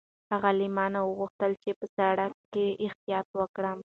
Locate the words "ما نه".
0.75-0.99